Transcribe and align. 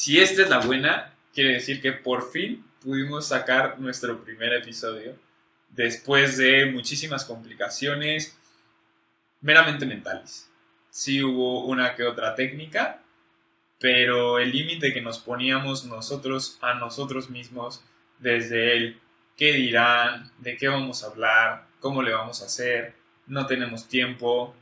Si 0.00 0.18
esta 0.18 0.40
es 0.40 0.48
la 0.48 0.60
buena, 0.60 1.12
quiere 1.34 1.52
decir 1.52 1.82
que 1.82 1.92
por 1.92 2.32
fin 2.32 2.64
pudimos 2.82 3.28
sacar 3.28 3.78
nuestro 3.78 4.24
primer 4.24 4.54
episodio 4.54 5.14
después 5.68 6.38
de 6.38 6.64
muchísimas 6.72 7.26
complicaciones 7.26 8.34
meramente 9.42 9.84
mentales. 9.84 10.50
Sí 10.88 11.22
hubo 11.22 11.66
una 11.66 11.96
que 11.96 12.04
otra 12.04 12.34
técnica, 12.34 13.02
pero 13.78 14.38
el 14.38 14.52
límite 14.52 14.94
que 14.94 15.02
nos 15.02 15.18
poníamos 15.18 15.84
nosotros 15.84 16.56
a 16.62 16.72
nosotros 16.72 17.28
mismos 17.28 17.84
desde 18.20 18.78
el 18.78 18.98
qué 19.36 19.52
dirán, 19.52 20.32
de 20.38 20.56
qué 20.56 20.68
vamos 20.68 21.04
a 21.04 21.08
hablar, 21.08 21.66
cómo 21.78 22.00
le 22.00 22.12
vamos 22.12 22.40
a 22.40 22.46
hacer, 22.46 22.94
no 23.26 23.46
tenemos 23.46 23.86
tiempo, 23.86 24.56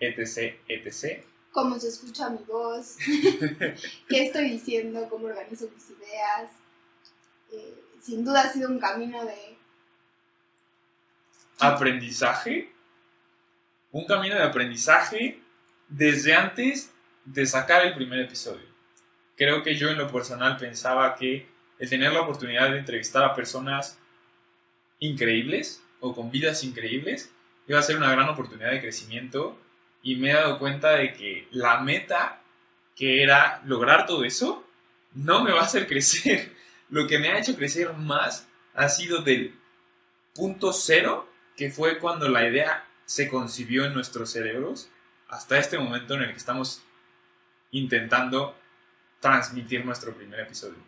etc., 0.00 0.56
etc. 0.66 1.22
Cómo 1.52 1.78
se 1.78 1.88
escucha 1.88 2.28
mi 2.30 2.44
voz, 2.44 2.96
qué 4.08 4.26
estoy 4.26 4.50
diciendo, 4.50 5.08
cómo 5.08 5.26
organizo 5.26 5.68
mis 5.74 5.90
ideas. 5.90 6.52
Eh, 7.52 7.82
sin 8.00 8.24
duda 8.24 8.42
ha 8.42 8.52
sido 8.52 8.68
un 8.68 8.78
camino 8.78 9.24
de... 9.24 9.56
Aprendizaje. 11.58 12.72
Un 13.90 14.06
camino 14.06 14.36
de 14.36 14.42
aprendizaje 14.42 15.40
desde 15.88 16.34
antes 16.34 16.92
de 17.24 17.46
sacar 17.46 17.84
el 17.86 17.94
primer 17.94 18.20
episodio. 18.20 18.66
Creo 19.36 19.62
que 19.62 19.74
yo 19.74 19.88
en 19.88 19.98
lo 19.98 20.10
personal 20.10 20.56
pensaba 20.56 21.14
que 21.16 21.48
el 21.78 21.88
tener 21.88 22.12
la 22.12 22.22
oportunidad 22.22 22.70
de 22.70 22.78
entrevistar 22.78 23.24
a 23.24 23.34
personas 23.34 23.98
increíbles 24.98 25.82
o 26.00 26.14
con 26.14 26.30
vidas 26.30 26.64
increíbles 26.64 27.30
iba 27.66 27.78
a 27.78 27.82
ser 27.82 27.96
una 27.96 28.10
gran 28.10 28.28
oportunidad 28.28 28.70
de 28.70 28.80
crecimiento 28.80 29.58
y 30.02 30.16
me 30.16 30.30
he 30.30 30.34
dado 30.34 30.58
cuenta 30.58 30.92
de 30.92 31.12
que 31.12 31.48
la 31.50 31.80
meta 31.80 32.40
que 32.94 33.22
era 33.22 33.62
lograr 33.64 34.06
todo 34.06 34.24
eso 34.24 34.66
no 35.14 35.42
me 35.42 35.52
va 35.52 35.60
a 35.60 35.64
hacer 35.64 35.86
crecer. 35.86 36.56
Lo 36.90 37.06
que 37.06 37.18
me 37.18 37.28
ha 37.28 37.38
hecho 37.38 37.56
crecer 37.56 37.92
más 37.94 38.48
ha 38.74 38.88
sido 38.88 39.22
del 39.22 39.54
punto 40.34 40.72
cero, 40.72 41.28
que 41.56 41.70
fue 41.70 41.98
cuando 41.98 42.28
la 42.28 42.48
idea 42.48 42.86
se 43.04 43.28
concibió 43.28 43.84
en 43.84 43.94
nuestros 43.94 44.30
cerebros, 44.30 44.88
hasta 45.28 45.58
este 45.58 45.78
momento 45.78 46.14
en 46.14 46.22
el 46.22 46.30
que 46.30 46.38
estamos 46.38 46.82
intentando 47.70 48.56
transmitir 49.20 49.84
nuestro 49.84 50.14
primer 50.14 50.40
episodio. 50.40 50.78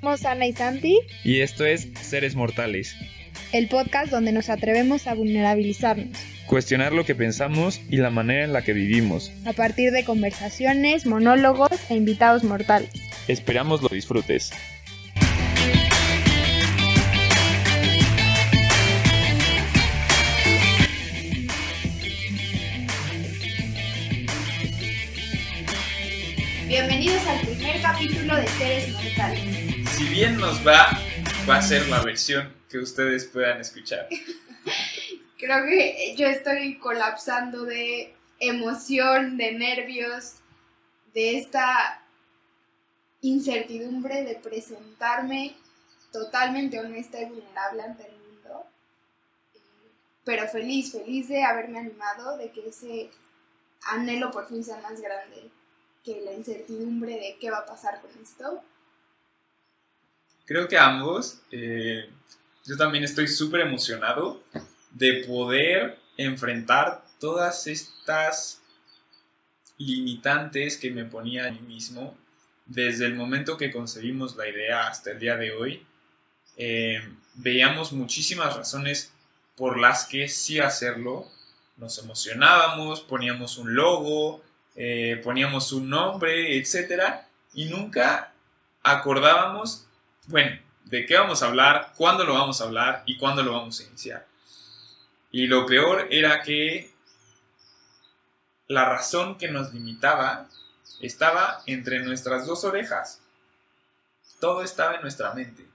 Somos 0.00 0.24
Ana 0.24 0.46
y 0.46 0.52
Santi. 0.52 1.00
Y 1.22 1.40
esto 1.40 1.64
es 1.64 1.88
Seres 2.00 2.34
Mortales, 2.34 2.96
el 3.52 3.68
podcast 3.68 4.10
donde 4.10 4.32
nos 4.32 4.48
atrevemos 4.48 5.06
a 5.06 5.14
vulnerabilizarnos, 5.14 6.18
cuestionar 6.46 6.92
lo 6.92 7.04
que 7.04 7.14
pensamos 7.14 7.80
y 7.88 7.98
la 7.98 8.10
manera 8.10 8.44
en 8.44 8.52
la 8.52 8.62
que 8.62 8.72
vivimos, 8.72 9.30
a 9.44 9.52
partir 9.52 9.92
de 9.92 10.04
conversaciones, 10.04 11.06
monólogos 11.06 11.70
e 11.90 11.94
invitados 11.94 12.42
mortales. 12.44 12.90
Esperamos 13.28 13.82
lo 13.82 13.88
disfrutes. 13.88 14.52
Bienvenidos 26.66 27.24
al 27.28 27.40
primer 27.46 27.80
capítulo 27.80 28.36
de 28.36 28.48
Seres 28.48 28.92
Mortales. 28.92 29.83
Si 29.96 30.08
bien 30.08 30.36
nos 30.38 30.66
va, 30.66 30.88
va 31.48 31.58
a 31.58 31.62
ser 31.62 31.86
la 31.88 32.02
versión 32.02 32.52
que 32.68 32.78
ustedes 32.78 33.26
puedan 33.26 33.60
escuchar. 33.60 34.08
Creo 35.38 35.64
que 35.66 36.16
yo 36.16 36.26
estoy 36.26 36.78
colapsando 36.78 37.64
de 37.64 38.12
emoción, 38.40 39.36
de 39.36 39.52
nervios, 39.52 40.38
de 41.12 41.38
esta 41.38 42.02
incertidumbre 43.20 44.24
de 44.24 44.34
presentarme 44.34 45.54
totalmente 46.10 46.80
honesta 46.80 47.20
y 47.20 47.26
vulnerable 47.26 47.82
ante 47.82 48.08
el 48.08 48.16
mundo. 48.16 48.66
Pero 50.24 50.48
feliz, 50.48 50.90
feliz 50.90 51.28
de 51.28 51.44
haberme 51.44 51.78
animado, 51.78 52.36
de 52.36 52.50
que 52.50 52.68
ese 52.68 53.10
anhelo 53.82 54.32
por 54.32 54.48
fin 54.48 54.64
sea 54.64 54.80
más 54.80 55.00
grande 55.00 55.50
que 56.04 56.20
la 56.22 56.32
incertidumbre 56.32 57.12
de 57.12 57.36
qué 57.40 57.52
va 57.52 57.58
a 57.58 57.66
pasar 57.66 58.00
con 58.00 58.10
esto. 58.20 58.60
Creo 60.46 60.68
que 60.68 60.76
ambos, 60.76 61.40
eh, 61.50 62.08
yo 62.64 62.76
también 62.76 63.04
estoy 63.04 63.28
súper 63.28 63.62
emocionado 63.62 64.42
de 64.90 65.24
poder 65.26 65.98
enfrentar 66.16 67.04
todas 67.18 67.66
estas 67.66 68.60
limitantes 69.78 70.76
que 70.76 70.90
me 70.90 71.04
ponía 71.04 71.46
a 71.46 71.50
mí 71.50 71.60
mismo 71.60 72.16
desde 72.66 73.06
el 73.06 73.14
momento 73.14 73.56
que 73.56 73.70
concebimos 73.70 74.36
la 74.36 74.48
idea 74.48 74.86
hasta 74.86 75.10
el 75.10 75.18
día 75.18 75.36
de 75.36 75.52
hoy, 75.52 75.86
eh, 76.56 77.02
veíamos 77.34 77.92
muchísimas 77.92 78.56
razones 78.56 79.12
por 79.56 79.78
las 79.78 80.06
que 80.06 80.28
sí 80.28 80.58
hacerlo. 80.60 81.26
Nos 81.76 81.98
emocionábamos, 81.98 83.00
poníamos 83.00 83.58
un 83.58 83.74
logo, 83.74 84.42
eh, 84.76 85.20
poníamos 85.22 85.72
un 85.72 85.90
nombre, 85.90 86.56
etc. 86.56 87.24
Y 87.52 87.66
nunca 87.66 88.32
acordábamos, 88.82 89.86
bueno, 90.26 90.58
de 90.84 91.06
qué 91.06 91.16
vamos 91.16 91.42
a 91.42 91.46
hablar, 91.46 91.92
cuándo 91.96 92.24
lo 92.24 92.34
vamos 92.34 92.60
a 92.60 92.64
hablar 92.64 93.02
y 93.06 93.16
cuándo 93.16 93.42
lo 93.42 93.52
vamos 93.52 93.80
a 93.80 93.84
iniciar. 93.84 94.26
Y 95.30 95.46
lo 95.46 95.66
peor 95.66 96.08
era 96.10 96.42
que 96.42 96.92
la 98.68 98.84
razón 98.84 99.36
que 99.36 99.48
nos 99.48 99.72
limitaba 99.74 100.48
estaba 101.00 101.62
entre 101.66 102.00
nuestras 102.00 102.46
dos 102.46 102.64
orejas. 102.64 103.20
Todo 104.40 104.62
estaba 104.62 104.94
en 104.96 105.02
nuestra 105.02 105.34
mente. 105.34 105.66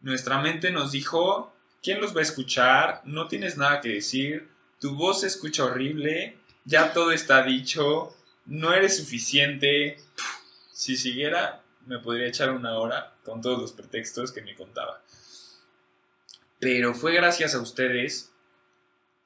Nuestra 0.00 0.38
mente 0.40 0.70
nos 0.70 0.92
dijo, 0.92 1.52
¿quién 1.82 2.00
los 2.00 2.14
va 2.14 2.20
a 2.20 2.24
escuchar? 2.24 3.02
No 3.04 3.28
tienes 3.28 3.56
nada 3.56 3.80
que 3.80 3.90
decir, 3.90 4.48
tu 4.80 4.94
voz 4.94 5.20
se 5.20 5.26
escucha 5.26 5.64
horrible, 5.64 6.38
ya 6.64 6.92
todo 6.92 7.12
está 7.12 7.42
dicho, 7.42 8.16
no 8.46 8.72
eres 8.72 8.96
suficiente. 8.96 9.98
Si 10.72 10.96
siguiera, 10.96 11.62
me 11.88 11.98
podría 11.98 12.28
echar 12.28 12.50
una 12.50 12.78
hora 12.78 13.14
con 13.24 13.40
todos 13.40 13.58
los 13.60 13.72
pretextos 13.72 14.30
que 14.30 14.42
me 14.42 14.54
contaba. 14.54 15.02
Pero 16.60 16.94
fue 16.94 17.14
gracias 17.14 17.54
a 17.54 17.60
ustedes 17.60 18.32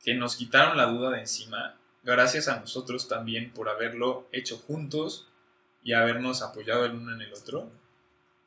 que 0.03 0.15
nos 0.15 0.37
quitaron 0.37 0.77
la 0.77 0.87
duda 0.87 1.11
de 1.11 1.21
encima 1.21 1.77
gracias 2.03 2.49
a 2.49 2.59
nosotros 2.59 3.09
también 3.09 3.53
por 3.53 3.69
haberlo 3.69 4.28
hecho 4.33 4.59
juntos 4.59 5.28
y 5.84 5.93
habernos 5.93 6.43
apoyado 6.43 6.84
el 6.84 6.93
uno 6.93 7.15
en 7.15 7.22
el 7.22 7.33
otro. 7.33 7.71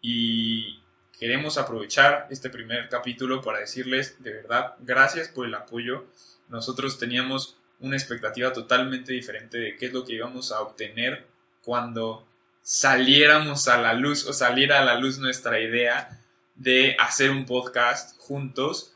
Y 0.02 0.82
queremos 1.18 1.58
aprovechar 1.58 2.28
este 2.30 2.50
primer 2.50 2.90
capítulo 2.90 3.42
para 3.42 3.60
decirles 3.60 4.22
de 4.24 4.34
verdad 4.34 4.76
gracias 4.80 5.30
por 5.30 5.46
el 5.46 5.56
apoyo. 5.56 6.06
Nosotros 6.50 7.00
teníamos 7.00 7.58
una 7.80 7.96
expectativa 7.96 8.54
totalmente 8.54 9.14
diferente 9.14 9.58
de 9.58 9.76
qué 9.78 9.88
es 9.88 9.94
lo 9.94 10.06
que 10.06 10.14
íbamos 10.14 10.52
a 10.52 10.62
obtener 10.62 11.26
cuando 11.64 12.26
saliéramos 12.68 13.68
a 13.68 13.78
la 13.78 13.94
luz 13.94 14.26
o 14.26 14.34
saliera 14.34 14.80
a 14.80 14.84
la 14.84 14.96
luz 14.96 15.20
nuestra 15.20 15.60
idea 15.60 16.20
de 16.56 16.98
hacer 17.00 17.30
un 17.30 17.46
podcast 17.46 18.18
juntos 18.18 18.96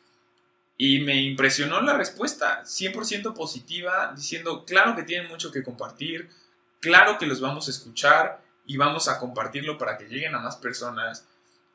y 0.75 1.01
me 1.01 1.21
impresionó 1.21 1.79
la 1.79 1.95
respuesta, 1.95 2.63
100% 2.63 3.35
positiva, 3.35 4.11
diciendo, 4.15 4.65
claro 4.65 4.95
que 4.95 5.03
tienen 5.03 5.29
mucho 5.29 5.51
que 5.51 5.61
compartir, 5.61 6.31
claro 6.79 7.19
que 7.19 7.27
los 7.27 7.41
vamos 7.41 7.67
a 7.67 7.71
escuchar 7.71 8.41
y 8.65 8.75
vamos 8.77 9.07
a 9.07 9.19
compartirlo 9.19 9.77
para 9.77 9.99
que 9.99 10.05
lleguen 10.05 10.33
a 10.33 10.39
más 10.39 10.57
personas. 10.57 11.27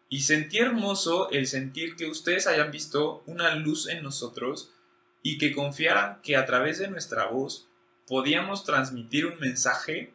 Y 0.08 0.22
sentí 0.22 0.58
hermoso 0.58 1.30
el 1.30 1.46
sentir 1.46 1.94
que 1.94 2.06
ustedes 2.06 2.48
hayan 2.48 2.72
visto 2.72 3.22
una 3.26 3.54
luz 3.54 3.88
en 3.88 4.02
nosotros 4.02 4.72
y 5.22 5.38
que 5.38 5.52
confiaran 5.52 6.20
que 6.22 6.36
a 6.36 6.44
través 6.44 6.80
de 6.80 6.88
nuestra 6.88 7.26
voz 7.26 7.68
podíamos 8.08 8.64
transmitir 8.64 9.26
un 9.26 9.38
mensaje 9.38 10.12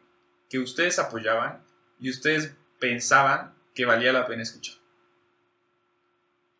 que 0.50 0.58
ustedes 0.58 0.98
apoyaban 0.98 1.69
y 2.00 2.10
ustedes 2.10 2.54
pensaban 2.78 3.54
que 3.74 3.84
valía 3.84 4.12
la 4.12 4.26
pena 4.26 4.42
escuchar. 4.42 4.76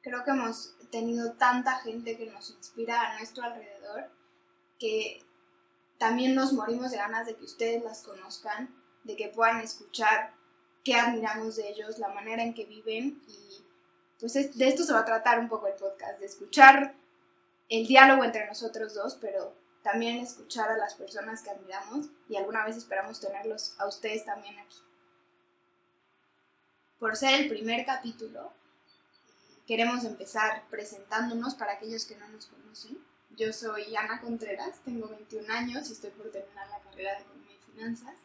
Creo 0.03 0.25
que 0.25 0.31
hemos 0.31 0.77
tenido 0.91 1.33
tanta 1.33 1.79
gente 1.81 2.17
que 2.17 2.27
nos 2.27 2.51
inspira 2.51 3.01
a 3.01 3.19
nuestro 3.19 3.45
alrededor 3.45 4.11
que 4.79 5.23
también 5.99 6.35
nos 6.35 6.53
morimos 6.53 6.91
de 6.91 6.97
ganas 6.97 7.27
de 7.27 7.37
que 7.37 7.45
ustedes 7.45 7.83
las 7.83 8.03
conozcan, 8.03 8.75
de 9.05 9.17
que 9.17 9.29
puedan 9.29 9.61
escuchar 9.61 10.33
qué 10.83 10.95
admiramos 10.95 11.57
de 11.57 11.69
ellos, 11.69 11.99
la 11.99 12.09
manera 12.09 12.43
en 12.43 12.55
que 12.55 12.65
viven 12.65 13.23
y 13.29 13.65
pues 14.19 14.35
de 14.35 14.69
esto 14.69 14.85
se 14.85 14.93
va 14.93 15.01
a 15.01 15.05
tratar 15.05 15.39
un 15.39 15.49
poco 15.49 15.67
el 15.67 15.75
podcast, 15.75 16.19
de 16.19 16.27
escuchar 16.27 16.95
el 17.69 17.87
diálogo 17.87 18.25
entre 18.25 18.47
nosotros 18.47 18.95
dos, 18.95 19.17
pero 19.21 19.55
también 19.83 20.19
escuchar 20.19 20.71
a 20.71 20.77
las 20.77 20.95
personas 20.95 21.43
que 21.43 21.51
admiramos 21.51 22.07
y 22.29 22.37
alguna 22.37 22.65
vez 22.65 22.77
esperamos 22.77 23.21
tenerlos 23.21 23.75
a 23.79 23.87
ustedes 23.87 24.25
también 24.25 24.59
aquí. 24.59 24.77
Por 27.00 27.17
ser 27.17 27.41
el 27.41 27.49
primer 27.49 27.87
capítulo, 27.87 28.52
queremos 29.67 30.05
empezar 30.05 30.64
presentándonos 30.69 31.55
para 31.55 31.73
aquellos 31.73 32.05
que 32.05 32.14
no 32.17 32.29
nos 32.29 32.47
conocen. 32.47 32.99
Yo 33.31 33.55
soy 33.55 33.97
Ana 33.97 34.20
Contreras, 34.20 34.81
tengo 34.85 35.08
21 35.08 35.50
años 35.50 35.88
y 35.88 35.94
estoy 35.94 36.11
por 36.11 36.31
terminar 36.31 36.69
la 36.69 36.79
carrera 36.81 37.14
de 37.14 37.23
Economía 37.23 37.55
y 37.55 37.73
Finanzas. 37.73 38.20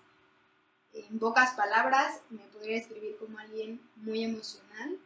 En 0.94 1.20
pocas 1.20 1.54
palabras, 1.54 2.20
me 2.30 2.44
podría 2.48 2.76
describir 2.76 3.16
como 3.18 3.40
alguien 3.40 3.82
muy 3.96 4.26
emocional, 4.26 5.00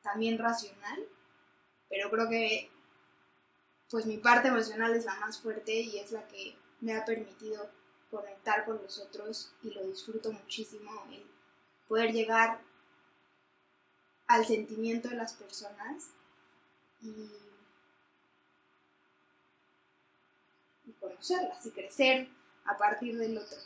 también 0.00 0.38
racional, 0.38 1.06
pero 1.90 2.10
creo 2.10 2.30
que 2.30 2.70
pues 3.90 4.06
mi 4.06 4.16
parte 4.16 4.48
emocional 4.48 4.94
es 4.94 5.04
la 5.04 5.16
más 5.16 5.38
fuerte 5.38 5.80
y 5.80 5.98
es 5.98 6.12
la 6.12 6.26
que 6.28 6.56
me 6.80 6.96
ha 6.96 7.04
permitido 7.04 7.70
conectar 8.10 8.64
con 8.64 8.80
los 8.82 8.98
otros 9.00 9.52
y 9.62 9.70
lo 9.70 9.86
disfruto 9.86 10.32
muchísimo 10.32 10.90
el 11.10 11.35
poder 11.88 12.12
llegar 12.12 12.60
al 14.26 14.44
sentimiento 14.44 15.08
de 15.08 15.16
las 15.16 15.32
personas 15.34 16.10
y, 17.00 17.30
conocerlas 21.00 21.64
y 21.66 21.70
crecer 21.70 22.28
a 22.64 22.76
partir 22.76 23.16
del 23.18 23.38
otro. 23.38 23.58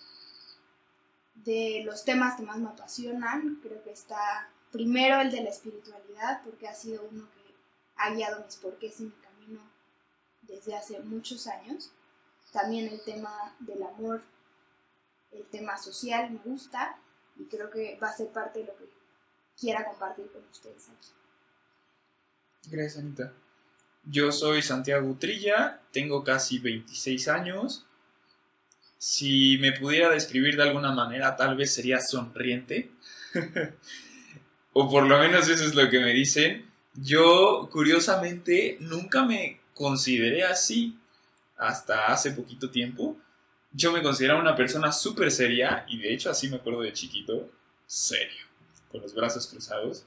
De 1.34 1.82
los 1.84 2.04
temas 2.04 2.36
que 2.36 2.42
más 2.42 2.58
me 2.58 2.68
apasionan, 2.68 3.60
creo 3.62 3.82
que 3.82 3.92
está 3.92 4.50
primero 4.70 5.20
el 5.20 5.30
de 5.30 5.42
la 5.42 5.50
espiritualidad, 5.50 6.42
porque 6.44 6.68
ha 6.68 6.74
sido 6.74 7.02
uno 7.10 7.26
que 7.32 7.54
ha 7.96 8.10
guiado 8.10 8.44
mis 8.44 8.56
porqués 8.56 9.00
y 9.00 9.04
mi 9.04 9.12
camino 9.12 9.60
desde 10.42 10.76
hace 10.76 11.00
muchos 11.00 11.46
años. 11.46 11.90
También 12.52 12.88
el 12.88 13.02
tema 13.04 13.54
del 13.60 13.82
amor, 13.82 14.22
el 15.30 15.46
tema 15.46 15.78
social 15.78 16.30
me 16.30 16.38
gusta 16.38 16.98
y 17.40 17.44
creo 17.44 17.70
que 17.70 17.98
va 18.02 18.08
a 18.08 18.16
ser 18.16 18.28
parte 18.28 18.60
de 18.60 18.66
lo 18.66 18.76
que 18.76 18.84
quiera 19.58 19.84
compartir 19.84 20.26
con 20.30 20.42
ustedes 20.50 20.88
aquí. 20.88 21.08
Gracias, 22.70 23.02
Anita. 23.02 23.32
Yo 24.04 24.32
soy 24.32 24.62
Santiago 24.62 25.08
Utrilla, 25.08 25.80
tengo 25.92 26.22
casi 26.22 26.58
26 26.58 27.28
años. 27.28 27.86
Si 28.98 29.58
me 29.58 29.72
pudiera 29.72 30.10
describir 30.10 30.56
de 30.56 30.64
alguna 30.64 30.92
manera, 30.92 31.36
tal 31.36 31.56
vez 31.56 31.72
sería 31.72 32.00
sonriente. 32.00 32.90
o 34.72 34.90
por 34.90 35.06
lo 35.06 35.18
menos 35.18 35.48
eso 35.48 35.64
es 35.64 35.74
lo 35.74 35.88
que 35.88 36.00
me 36.00 36.12
dicen. 36.12 36.70
Yo, 36.94 37.68
curiosamente, 37.72 38.76
nunca 38.80 39.24
me 39.24 39.60
consideré 39.74 40.44
así 40.44 40.98
hasta 41.56 42.06
hace 42.06 42.32
poquito 42.32 42.70
tiempo. 42.70 43.16
Yo 43.72 43.92
me 43.92 44.02
consideraba 44.02 44.40
una 44.40 44.56
persona 44.56 44.90
súper 44.90 45.30
seria 45.30 45.84
y 45.88 45.98
de 45.98 46.12
hecho 46.12 46.30
así 46.30 46.48
me 46.48 46.56
acuerdo 46.56 46.80
de 46.80 46.92
chiquito, 46.92 47.48
serio 47.86 48.44
con 48.90 49.00
los 49.00 49.14
brazos 49.14 49.46
cruzados. 49.46 50.04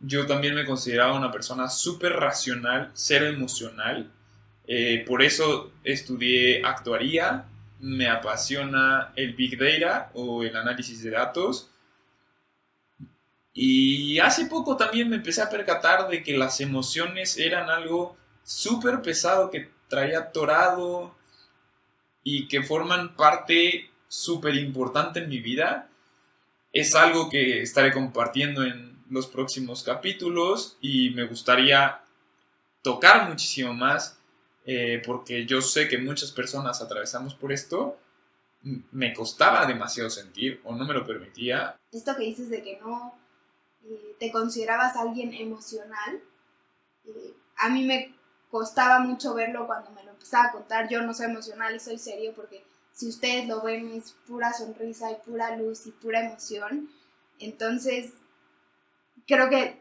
Yo 0.00 0.26
también 0.26 0.54
me 0.54 0.66
consideraba 0.66 1.14
una 1.14 1.32
persona 1.32 1.68
súper 1.68 2.12
racional, 2.12 2.90
cero 2.92 3.26
emocional. 3.26 4.10
Eh, 4.66 5.04
por 5.06 5.22
eso 5.22 5.72
estudié 5.84 6.64
actuaría, 6.64 7.46
me 7.80 8.08
apasiona 8.08 9.12
el 9.16 9.34
Big 9.34 9.58
Data 9.58 10.10
o 10.14 10.42
el 10.42 10.54
análisis 10.54 11.02
de 11.02 11.10
datos. 11.10 11.70
Y 13.54 14.18
hace 14.18 14.46
poco 14.46 14.76
también 14.76 15.08
me 15.08 15.16
empecé 15.16 15.40
a 15.40 15.48
percatar 15.48 16.08
de 16.08 16.22
que 16.22 16.36
las 16.36 16.60
emociones 16.60 17.38
eran 17.38 17.70
algo 17.70 18.16
súper 18.44 19.00
pesado 19.00 19.50
que 19.50 19.70
traía 19.88 20.30
torado 20.30 21.14
y 22.28 22.48
que 22.48 22.64
forman 22.64 23.14
parte 23.14 23.88
súper 24.08 24.56
importante 24.56 25.20
en 25.20 25.28
mi 25.28 25.38
vida 25.38 25.88
es 26.72 26.96
algo 26.96 27.30
que 27.30 27.62
estaré 27.62 27.92
compartiendo 27.92 28.64
en 28.64 28.98
los 29.08 29.28
próximos 29.28 29.84
capítulos 29.84 30.76
y 30.80 31.10
me 31.10 31.24
gustaría 31.24 32.00
tocar 32.82 33.28
muchísimo 33.28 33.74
más 33.74 34.18
eh, 34.64 35.00
porque 35.06 35.46
yo 35.46 35.62
sé 35.62 35.86
que 35.86 35.98
muchas 35.98 36.32
personas 36.32 36.82
atravesamos 36.82 37.36
por 37.36 37.52
esto. 37.52 37.96
Me 38.90 39.14
costaba 39.14 39.64
demasiado 39.64 40.10
sentir 40.10 40.60
o 40.64 40.74
no 40.74 40.84
me 40.84 40.94
lo 40.94 41.06
permitía. 41.06 41.76
Esto 41.92 42.16
que 42.16 42.24
dices 42.24 42.50
de 42.50 42.60
que 42.60 42.80
no 42.80 43.14
eh, 43.84 44.16
te 44.18 44.32
considerabas 44.32 44.96
alguien 44.96 45.32
emocional, 45.32 46.20
eh, 47.04 47.34
a 47.58 47.68
mí 47.68 47.84
me 47.84 48.16
costaba 48.50 48.98
mucho 48.98 49.32
verlo 49.32 49.68
cuando 49.68 49.92
me 49.92 50.02
empezaba 50.16 50.48
a 50.48 50.52
contar. 50.52 50.88
Yo 50.88 51.02
no 51.02 51.14
soy 51.14 51.26
emocional 51.26 51.74
y 51.74 51.80
soy 51.80 51.98
serio 51.98 52.32
porque 52.34 52.64
si 52.92 53.08
ustedes 53.08 53.46
lo 53.46 53.62
ven 53.62 53.92
es 53.92 54.16
pura 54.26 54.52
sonrisa 54.52 55.12
y 55.12 55.16
pura 55.16 55.56
luz 55.56 55.86
y 55.86 55.92
pura 55.92 56.26
emoción. 56.26 56.90
Entonces, 57.38 58.12
creo 59.26 59.50
que 59.50 59.78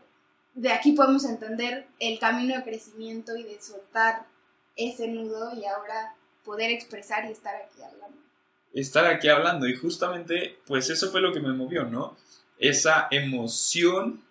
de 0.53 0.71
aquí 0.71 0.91
podemos 0.91 1.25
entender 1.25 1.87
el 1.99 2.19
camino 2.19 2.55
de 2.55 2.63
crecimiento 2.63 3.35
y 3.35 3.43
de 3.43 3.61
soltar 3.61 4.25
ese 4.75 5.07
nudo 5.07 5.55
y 5.55 5.65
ahora 5.65 6.15
poder 6.43 6.71
expresar 6.71 7.25
y 7.25 7.31
estar 7.31 7.55
aquí 7.55 7.81
hablando. 7.81 8.17
Estar 8.73 9.05
aquí 9.05 9.29
hablando 9.29 9.67
y 9.67 9.75
justamente 9.75 10.59
pues 10.65 10.89
eso 10.89 11.09
fue 11.09 11.21
lo 11.21 11.33
que 11.33 11.39
me 11.39 11.53
movió, 11.53 11.85
¿no? 11.85 12.17
Esa 12.57 13.07
emoción 13.11 14.21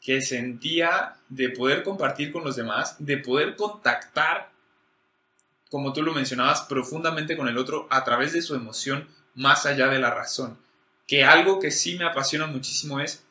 que 0.00 0.20
sentía 0.20 1.16
de 1.28 1.48
poder 1.50 1.82
compartir 1.82 2.32
con 2.32 2.44
los 2.44 2.56
demás, 2.56 2.96
de 2.98 3.18
poder 3.18 3.56
contactar 3.56 4.50
como 5.70 5.92
tú 5.92 6.02
lo 6.02 6.12
mencionabas, 6.12 6.62
profundamente 6.62 7.36
con 7.36 7.48
el 7.48 7.58
otro 7.58 7.86
a 7.90 8.04
través 8.04 8.32
de 8.32 8.42
su 8.42 8.54
emoción 8.54 9.08
más 9.34 9.66
allá 9.66 9.88
de 9.88 9.98
la 9.98 10.10
razón. 10.10 10.58
Que 11.06 11.24
algo 11.24 11.60
que 11.60 11.70
sí 11.70 11.96
me 11.98 12.04
apasiona 12.04 12.46
muchísimo 12.46 13.00
es 13.00 13.24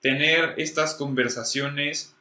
tener 0.00 0.54
estas 0.58 0.94
conversaciones 0.94 2.14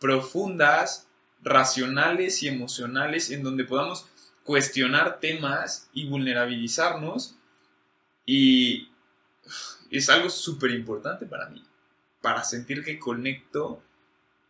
profundas, 0.00 1.06
racionales 1.42 2.42
y 2.42 2.48
emocionales 2.48 3.30
en 3.30 3.42
donde 3.42 3.64
podamos 3.64 4.06
cuestionar 4.42 5.20
temas 5.20 5.88
y 5.92 6.08
vulnerabilizarnos 6.08 7.36
y 8.24 8.90
es 9.90 10.08
algo 10.08 10.30
súper 10.30 10.70
importante 10.72 11.26
para 11.26 11.48
mí, 11.48 11.62
para 12.20 12.42
sentir 12.44 12.84
que 12.84 12.98
conecto 12.98 13.82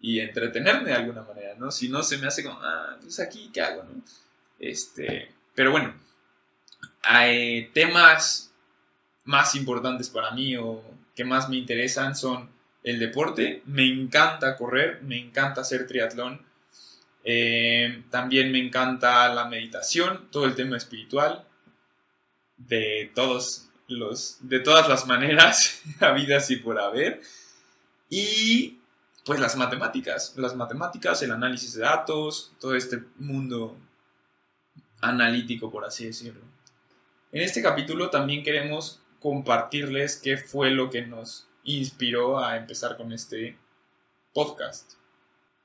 y 0.01 0.21
entretenerme 0.21 0.91
de 0.91 0.97
alguna 0.97 1.23
manera, 1.23 1.55
¿no? 1.57 1.71
Si 1.71 1.89
no, 1.89 2.03
se 2.03 2.19
me 2.19 2.27
hace 2.27 2.45
como, 2.45 2.59
ah, 2.61 2.97
pues 3.01 3.19
aquí, 3.21 3.51
¿qué 3.53 3.61
hago, 3.61 3.83
no? 3.83 4.03
Este, 4.59 5.33
pero 5.55 5.71
bueno, 5.71 5.95
hay 7.03 7.69
temas 7.69 8.53
más 9.25 9.55
importantes 9.55 10.09
para 10.09 10.31
mí 10.33 10.57
o 10.57 10.83
que 11.15 11.25
más 11.25 11.49
me 11.49 11.57
interesan 11.57 12.17
son 12.17 12.51
el 12.83 12.99
deporte. 12.99 13.63
Me 13.67 13.87
encanta 13.87 14.57
correr, 14.57 15.03
me 15.03 15.19
encanta 15.19 15.61
hacer 15.61 15.87
triatlón. 15.87 16.47
Eh, 17.25 18.05
también 18.11 18.51
me 18.53 18.59
encanta 18.59 19.29
la 19.35 19.47
meditación, 19.47 20.29
todo 20.31 20.47
el 20.47 20.55
tema 20.55 20.77
espiritual, 20.77 21.45
de 22.57 23.11
todos 23.15 23.69
los, 23.87 24.39
de 24.41 24.61
todas 24.61 24.89
las 24.89 25.07
maneras, 25.07 25.83
habidas 26.01 26.51
y 26.51 26.57
por 26.57 26.79
haber. 26.79 27.21
Y 28.09 28.79
pues 29.25 29.41
las 29.41 29.57
matemáticas, 29.57 30.33
las 30.37 30.57
matemáticas, 30.57 31.23
el 31.23 31.33
análisis 31.33 31.75
de 31.75 31.83
datos, 31.83 32.53
todo 32.59 32.75
este 32.75 33.03
mundo 33.17 33.77
analítico, 35.01 35.71
por 35.71 35.85
así 35.85 36.07
decirlo. 36.07 36.43
En 37.33 37.43
este 37.43 37.63
capítulo 37.63 38.11
también 38.11 38.43
queremos 38.43 39.01
compartirles 39.21 40.17
qué 40.17 40.37
fue 40.37 40.71
lo 40.71 40.91
que 40.91 41.03
nos 41.03 41.49
inspiró 41.65 42.39
a 42.39 42.57
empezar 42.57 42.97
con 42.97 43.13
este 43.13 43.59
podcast. 44.33 44.95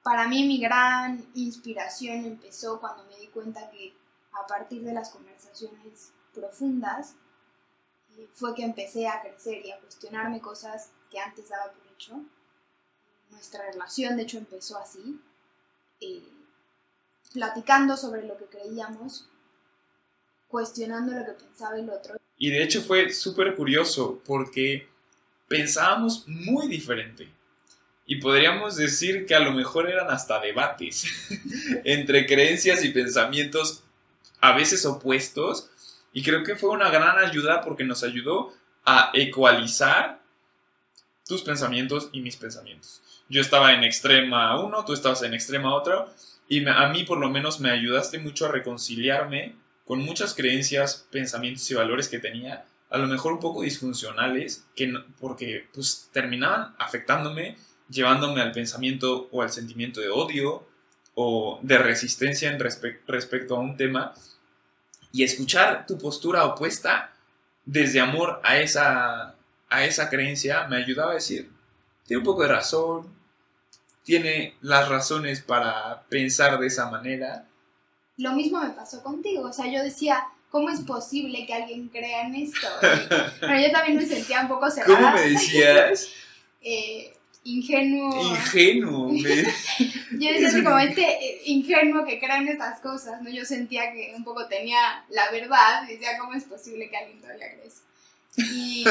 Para 0.04 0.28
mí 0.28 0.46
mi 0.46 0.60
gran 0.60 1.26
inspiración 1.34 2.26
empezó 2.26 2.80
cuando 2.80 3.06
me 3.06 3.18
di 3.18 3.28
cuenta 3.28 3.70
que 3.72 3.94
a 4.34 4.46
partir 4.46 4.84
de 4.84 4.94
las 4.94 5.10
conversaciones 5.12 6.12
profundas 6.34 7.16
eh, 8.18 8.28
fue 8.34 8.54
que 8.54 8.64
empecé 8.64 9.08
a 9.08 9.22
crecer 9.22 9.66
y 9.66 9.72
a 9.72 9.80
cuestionarme 9.80 10.42
cosas 10.42 10.92
que 11.10 11.20
antes 11.20 11.50
daba 11.50 11.72
por 11.72 11.88
hecho. 11.94 12.20
Nuestra 13.30 13.66
relación 13.72 14.18
de 14.18 14.24
hecho 14.24 14.38
empezó 14.38 14.78
así. 14.78 15.22
Eh, 16.02 16.43
platicando 17.34 17.98
sobre 17.98 18.26
lo 18.26 18.38
que 18.38 18.46
creíamos, 18.46 19.28
cuestionando 20.48 21.14
lo 21.14 21.26
que 21.26 21.34
pensaba 21.34 21.78
el 21.78 21.90
otro. 21.90 22.16
Y 22.38 22.52
de 22.52 22.64
hecho 22.64 22.82
fue 22.82 23.12
súper 23.12 23.56
curioso 23.56 24.22
porque 24.26 24.88
pensábamos 25.48 26.28
muy 26.28 26.68
diferente. 26.68 27.30
Y 28.06 28.18
podríamos 28.18 28.76
decir 28.76 29.26
que 29.26 29.34
a 29.34 29.40
lo 29.40 29.54
mejor 29.54 29.90
eran 29.90 30.10
hasta 30.10 30.40
debates 30.40 31.06
entre 31.84 32.26
creencias 32.26 32.84
y 32.84 32.90
pensamientos 32.90 33.84
a 34.42 34.56
veces 34.56 34.86
opuestos. 34.86 35.70
Y 36.12 36.22
creo 36.22 36.44
que 36.44 36.56
fue 36.56 36.70
una 36.70 36.90
gran 36.90 37.18
ayuda 37.18 37.62
porque 37.62 37.84
nos 37.84 38.04
ayudó 38.04 38.54
a 38.86 39.12
ecualizar 39.14 40.22
tus 41.26 41.42
pensamientos 41.42 42.10
y 42.12 42.22
mis 42.22 42.36
pensamientos. 42.36 43.02
Yo 43.30 43.42
estaba 43.42 43.74
en 43.74 43.84
extrema 43.84 44.60
uno, 44.60 44.84
tú 44.86 44.94
estabas 44.94 45.24
en 45.24 45.34
extrema 45.34 45.74
otro, 45.74 46.14
y 46.48 46.68
a 46.68 46.88
mí 46.90 47.04
por 47.04 47.20
lo 47.20 47.30
menos 47.30 47.60
me 47.60 47.72
ayudaste 47.72 48.20
mucho 48.20 48.46
a 48.46 48.52
reconciliarme 48.52 49.56
con 49.86 50.00
muchas 50.00 50.34
creencias, 50.34 51.08
pensamientos 51.12 51.70
y 51.72 51.74
valores 51.74 52.08
que 52.08 52.20
tenía 52.20 52.66
a 52.94 53.00
lo 53.00 53.08
mejor 53.08 53.34
un 53.34 53.40
poco 53.40 53.64
disfuncionales, 53.64 54.68
que 54.76 54.94
porque 55.20 55.68
pues 55.74 56.10
terminaban 56.14 56.76
afectándome, 56.78 57.58
llevándome 57.90 58.40
al 58.40 58.52
pensamiento 58.52 59.30
o 59.32 59.42
al 59.42 59.50
sentimiento 59.50 60.00
de 60.00 60.10
odio 60.10 60.64
o 61.16 61.60
de 61.64 61.80
resistencia 61.80 62.52
en 62.52 62.60
respecto 62.60 63.56
a 63.56 63.60
un 63.60 63.78
tema. 63.78 64.14
Y 65.12 65.24
escuchar 65.24 65.88
tu 65.88 65.98
postura 65.98 66.46
opuesta 66.46 67.12
desde 67.66 68.00
amor 68.00 68.40
a 68.44 68.60
esa, 68.60 69.36
a 69.70 69.86
esa 69.86 70.08
creencia 70.12 70.68
me 70.68 70.78
ayudaba 70.78 71.14
a 71.14 71.16
decir, 71.16 71.50
tiene 72.06 72.20
un 72.20 72.26
poco 72.26 72.44
de 72.44 72.50
razón, 72.50 73.08
tiene 74.04 74.56
las 74.62 74.90
razones 74.90 75.42
para 75.42 76.04
pensar 76.10 76.60
de 76.60 76.68
esa 76.68 76.90
manera. 76.90 77.46
Lo 78.18 78.34
mismo 78.34 78.62
me 78.62 78.70
pasó 78.72 79.02
contigo, 79.02 79.50
o 79.50 79.54
sea, 79.54 79.68
yo 79.68 79.82
decía, 79.82 80.24
¿cómo 80.50 80.70
es 80.70 80.82
posible 80.82 81.46
que 81.48 81.54
alguien 81.54 81.88
crea 81.88 82.28
en 82.28 82.36
esto? 82.36 82.68
Pero 83.40 83.60
yo 83.60 83.72
también 83.72 83.98
me 83.98 84.06
sentía 84.06 84.42
un 84.42 84.50
poco 84.50 84.70
cerrada. 84.70 84.96
¿Cómo 84.96 85.12
me 85.14 85.30
decías? 85.30 86.10
eh, 86.62 87.14
ingenuo. 87.44 88.36
Ingenuo. 88.36 89.12
yo 89.18 90.32
decía 90.32 90.48
así 90.48 90.64
como 90.64 90.78
este 90.78 91.02
eh, 91.02 91.42
ingenuo 91.46 92.06
que 92.06 92.20
cree 92.20 92.38
en 92.38 92.50
estas 92.50 92.82
cosas, 92.82 93.22
¿no? 93.22 93.32
Yo 93.32 93.46
sentía 93.46 93.92
que 93.94 94.14
un 94.16 94.24
poco 94.24 94.48
tenía 94.48 95.04
la 95.10 95.32
verdad, 95.32 95.88
decía, 95.88 96.18
¿cómo 96.20 96.34
es 96.34 96.44
posible 96.44 96.90
que 96.90 96.98
alguien 96.98 97.20
todavía 97.20 97.48
cree 97.52 97.68
eso? 97.68 97.82
Y, 98.38 98.86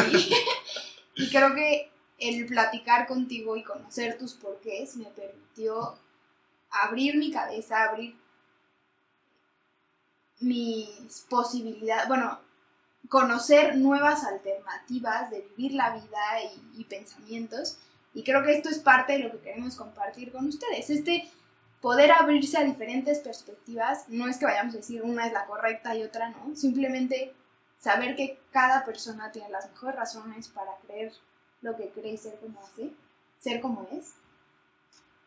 y 1.16 1.30
creo 1.30 1.54
que 1.54 1.91
el 2.22 2.46
platicar 2.46 3.06
contigo 3.06 3.56
y 3.56 3.64
conocer 3.64 4.18
tus 4.18 4.34
porqués 4.34 4.96
me 4.96 5.06
permitió 5.06 5.98
abrir 6.70 7.16
mi 7.16 7.30
cabeza, 7.30 7.84
abrir 7.84 8.16
mis 10.40 11.26
posibilidades, 11.28 12.08
bueno, 12.08 12.38
conocer 13.08 13.76
nuevas 13.76 14.24
alternativas 14.24 15.30
de 15.30 15.42
vivir 15.42 15.74
la 15.74 15.94
vida 15.94 16.20
y, 16.76 16.84
pensamientos. 16.84 17.78
Y 18.14 18.22
creo 18.24 18.42
que 18.42 18.52
esto 18.52 18.68
es 18.68 18.78
parte 18.78 19.14
de 19.14 19.20
lo 19.20 19.32
que 19.32 19.40
queremos 19.40 19.76
compartir 19.76 20.32
con 20.32 20.46
ustedes. 20.46 20.90
Este 20.90 21.30
poder 21.80 22.12
abrirse 22.12 22.58
a 22.58 22.64
diferentes 22.64 23.18
perspectivas, 23.18 24.08
no 24.08 24.28
es 24.28 24.36
que 24.36 24.44
vayamos 24.44 24.74
a 24.74 24.78
decir 24.78 25.02
una 25.02 25.26
es 25.26 25.32
la 25.32 25.46
correcta 25.46 25.96
y 25.96 26.04
otra 26.04 26.30
no, 26.30 26.54
simplemente 26.54 27.34
saber 27.78 28.14
que 28.14 28.38
cada 28.52 28.84
persona 28.84 29.32
tiene 29.32 29.50
las 29.50 29.68
mejores 29.68 29.96
razones 29.96 30.48
para 30.48 30.76
creer 30.86 31.12
lo 31.62 31.76
que 31.76 31.88
cree 31.88 32.16
ser 32.16 32.34
como 32.40 32.60
hace, 32.60 32.90
ser 33.38 33.60
como 33.60 33.88
es. 33.92 34.14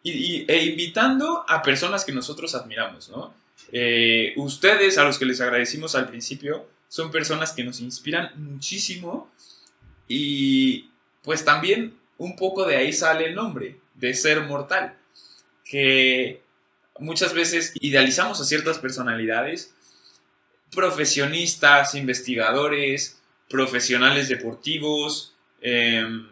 Y, 0.04 0.46
e 0.52 0.66
invitando 0.66 1.46
a 1.48 1.64
personas 1.64 2.06
que 2.06 2.12
nosotros 2.12 2.54
admiramos, 2.54 3.10
¿no? 3.10 3.34
Eh, 3.72 4.34
ustedes, 4.38 4.98
a 4.98 5.04
los 5.04 5.18
que 5.18 5.26
les 5.26 5.42
agradecimos 5.42 5.96
al 5.96 6.08
principio, 6.08 6.68
son 6.88 7.10
personas 7.10 7.54
que 7.54 7.64
nos 7.64 7.80
inspiran 7.80 8.32
muchísimo 8.36 9.32
y 10.08 10.92
pues 11.24 11.44
también 11.44 11.98
un 12.18 12.36
poco 12.36 12.66
de 12.66 12.76
ahí 12.76 12.94
sale 12.94 13.26
el 13.26 13.36
nombre, 13.36 13.80
de 13.96 14.14
ser 14.14 14.42
mortal, 14.42 14.98
que 15.64 16.44
muchas 17.00 17.34
veces 17.34 17.74
idealizamos 17.82 18.40
a 18.40 18.46
ciertas 18.46 18.78
personalidades, 18.78 19.74
profesionistas, 20.72 21.96
investigadores, 21.96 23.20
profesionales 23.50 24.30
deportivos, 24.30 25.35
em, 25.66 26.28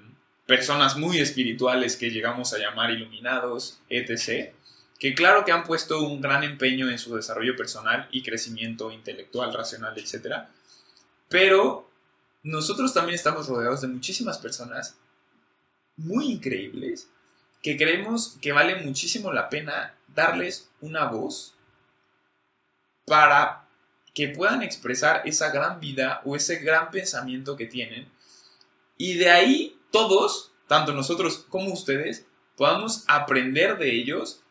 personas 0.45 0.97
muy 0.97 1.19
espirituales 1.19 1.97
que 1.97 2.11
llegamos 2.11 2.53
a 2.53 2.59
llamar 2.59 2.91
iluminados, 2.91 3.79
etc 3.89 4.53
que 5.03 5.15
claro 5.15 5.43
que 5.43 5.51
han 5.51 5.65
puesto 5.65 6.01
un 6.01 6.21
gran 6.21 6.45
empeño 6.45 6.89
en 6.89 6.97
su 6.97 7.13
desarrollo 7.13 7.57
personal 7.57 8.07
y 8.09 8.23
crecimiento 8.23 8.89
intelectual, 8.89 9.53
racional, 9.53 9.93
etc. 9.97 10.45
Pero 11.27 11.91
nosotros 12.41 12.93
también 12.93 13.15
estamos 13.15 13.49
rodeados 13.49 13.81
de 13.81 13.89
muchísimas 13.89 14.37
personas 14.37 14.95
muy 15.97 16.31
increíbles 16.31 17.09
que 17.61 17.75
creemos 17.75 18.37
que 18.41 18.53
vale 18.53 18.75
muchísimo 18.77 19.33
la 19.33 19.49
pena 19.49 19.93
darles 20.15 20.69
una 20.79 21.03
voz 21.03 21.53
para 23.05 23.67
que 24.13 24.29
puedan 24.29 24.61
expresar 24.61 25.23
esa 25.25 25.51
gran 25.51 25.81
vida 25.81 26.21
o 26.23 26.37
ese 26.37 26.59
gran 26.59 26.91
pensamiento 26.91 27.57
que 27.57 27.65
tienen. 27.65 28.07
Y 28.97 29.15
de 29.15 29.29
ahí 29.29 29.79
todos, 29.91 30.51
tanto 30.67 30.93
nosotros 30.93 31.45
como 31.49 31.73
ustedes, 31.73 32.25
podamos 32.55 33.03
aprender 33.07 33.77
de 33.77 33.95
ellos 33.95 34.41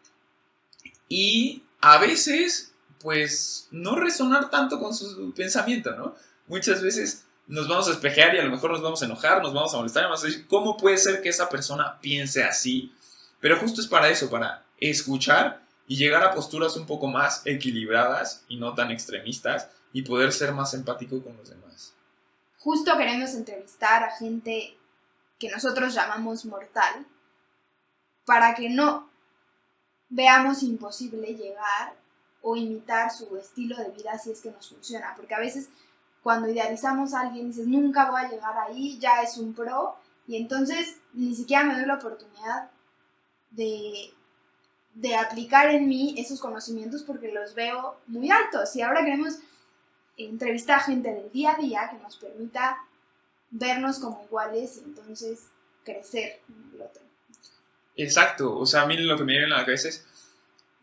y 1.08 1.62
a 1.80 1.98
veces, 1.98 2.72
pues, 3.00 3.68
no 3.70 3.96
resonar 3.96 4.50
tanto 4.50 4.78
con 4.78 4.94
su 4.94 5.32
pensamiento, 5.34 5.92
¿no? 5.96 6.14
Muchas 6.46 6.82
veces 6.82 7.24
nos 7.46 7.68
vamos 7.68 7.88
a 7.88 7.92
espejear 7.92 8.34
y 8.34 8.38
a 8.38 8.44
lo 8.44 8.50
mejor 8.50 8.70
nos 8.70 8.82
vamos 8.82 9.02
a 9.02 9.04
enojar, 9.04 9.42
nos 9.42 9.52
vamos 9.52 9.74
a 9.74 9.76
molestar, 9.76 10.04
vamos 10.04 10.22
a 10.22 10.26
decir, 10.26 10.46
¿cómo 10.46 10.76
puede 10.76 10.96
ser 10.96 11.20
que 11.20 11.28
esa 11.28 11.48
persona 11.48 11.98
piense 12.00 12.44
así? 12.44 12.92
Pero 13.40 13.58
justo 13.58 13.80
es 13.80 13.86
para 13.86 14.08
eso, 14.08 14.30
para 14.30 14.64
escuchar 14.78 15.62
y 15.86 15.96
llegar 15.96 16.22
a 16.22 16.32
posturas 16.32 16.76
un 16.76 16.86
poco 16.86 17.08
más 17.08 17.42
equilibradas 17.44 18.44
y 18.48 18.56
no 18.56 18.74
tan 18.74 18.90
extremistas 18.90 19.68
y 19.92 20.02
poder 20.02 20.32
ser 20.32 20.52
más 20.52 20.72
empático 20.74 21.22
con 21.22 21.36
los 21.36 21.50
demás. 21.50 21.94
Justo 22.62 22.96
queremos 22.96 23.34
entrevistar 23.34 24.04
a 24.04 24.10
gente 24.10 24.78
que 25.38 25.50
nosotros 25.50 25.94
llamamos 25.94 26.44
mortal 26.44 27.04
para 28.24 28.54
que 28.54 28.70
no 28.70 29.10
veamos 30.08 30.62
imposible 30.62 31.34
llegar 31.34 31.94
o 32.40 32.54
imitar 32.54 33.10
su 33.10 33.36
estilo 33.36 33.76
de 33.76 33.90
vida 33.90 34.16
si 34.16 34.30
es 34.30 34.40
que 34.40 34.52
nos 34.52 34.68
funciona. 34.68 35.14
Porque 35.16 35.34
a 35.34 35.40
veces 35.40 35.70
cuando 36.22 36.48
idealizamos 36.48 37.14
a 37.14 37.22
alguien 37.22 37.48
dices, 37.48 37.66
nunca 37.66 38.08
voy 38.08 38.20
a 38.20 38.28
llegar 38.28 38.56
ahí, 38.56 38.96
ya 39.00 39.22
es 39.22 39.38
un 39.38 39.54
pro, 39.54 39.96
y 40.28 40.36
entonces 40.36 40.98
ni 41.14 41.34
siquiera 41.34 41.64
me 41.64 41.74
doy 41.74 41.86
la 41.86 41.94
oportunidad 41.94 42.70
de, 43.50 44.14
de 44.94 45.16
aplicar 45.16 45.68
en 45.70 45.88
mí 45.88 46.14
esos 46.16 46.40
conocimientos 46.40 47.02
porque 47.02 47.32
los 47.32 47.54
veo 47.54 47.98
muy 48.06 48.30
altos. 48.30 48.76
Y 48.76 48.82
ahora 48.82 49.04
queremos 49.04 49.38
entrevistar 50.16 50.78
a 50.78 50.82
gente 50.82 51.12
del 51.12 51.30
día 51.32 51.52
a 51.52 51.60
día 51.60 51.88
que 51.90 52.02
nos 52.02 52.16
permita 52.16 52.78
vernos 53.50 53.98
como 53.98 54.22
iguales 54.24 54.78
y 54.78 54.88
entonces 54.88 55.46
crecer 55.84 56.40
en 56.48 56.74
el 56.74 56.82
otro. 56.82 57.02
Exacto, 57.96 58.56
o 58.56 58.66
sea, 58.66 58.82
a 58.82 58.86
mí 58.86 58.96
lo 58.96 59.16
que 59.16 59.24
me 59.24 59.32
viene 59.32 59.52
a 59.52 59.58
la 59.58 59.64
cabeza 59.64 59.88
es 59.88 60.06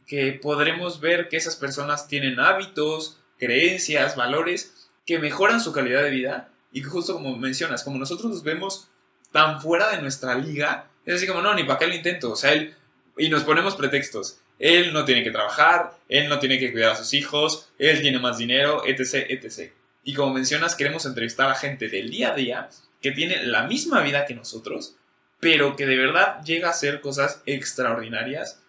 que 0.06 0.34
podremos 0.34 1.00
ver 1.00 1.30
que 1.30 1.38
esas 1.38 1.56
personas 1.56 2.08
tienen 2.08 2.40
hábitos, 2.40 3.20
creencias, 3.38 4.16
valores 4.16 4.90
que 5.06 5.20
mejoran 5.20 5.62
su 5.62 5.72
calidad 5.72 6.04
de 6.04 6.10
vida 6.12 6.50
y 6.72 6.82
que 6.82 6.90
justo 6.90 7.14
como 7.14 7.36
mencionas, 7.38 7.84
como 7.84 7.98
nosotros 7.98 8.32
nos 8.32 8.44
vemos 8.44 8.90
tan 9.32 9.62
fuera 9.62 9.90
de 9.92 10.02
nuestra 10.02 10.36
liga, 10.36 10.90
es 11.06 11.16
así 11.16 11.28
como, 11.28 11.42
no, 11.42 11.54
ni 11.54 11.64
para 11.64 11.80
qué 11.80 11.88
lo 11.88 11.96
intento, 11.96 12.32
o 12.32 12.36
sea, 12.36 12.54
él, 12.54 12.76
y 13.18 13.30
nos 13.30 13.44
ponemos 13.44 13.76
pretextos, 13.76 14.40
él 14.60 14.94
no 14.94 15.06
tiene 15.06 15.24
que 15.24 15.32
trabajar, 15.32 15.94
él 16.10 16.28
no 16.30 16.40
tiene 16.40 16.60
que 16.60 16.72
cuidar 16.72 16.92
a 16.92 16.96
sus 16.96 17.14
hijos, 17.14 17.70
él 17.80 18.02
tiene 18.02 18.20
más 18.20 18.38
dinero, 18.38 18.84
etc., 18.86 19.26
etc. 19.30 19.72
Y 20.04 20.14
como 20.14 20.34
mencionas, 20.34 20.76
queremos 20.76 21.06
entrevistar 21.06 21.50
a 21.50 21.56
gente 21.56 21.88
del 21.88 22.10
día 22.10 22.34
a 22.34 22.36
día 22.36 22.70
que 23.02 23.12
tiene 23.12 23.44
la 23.44 23.64
misma 23.64 24.02
vida 24.02 24.26
que 24.26 24.36
nosotros, 24.36 24.96
pero 25.40 25.76
que 25.76 25.86
de 25.86 25.98
verdad 25.98 26.44
llega 26.44 26.68
a 26.68 26.72
hacer 26.72 27.00
cosas 27.00 27.42
extraordinarias 27.46 28.62